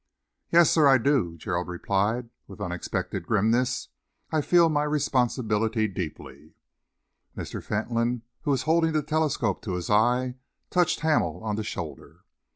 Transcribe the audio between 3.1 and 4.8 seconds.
grimness. "I feel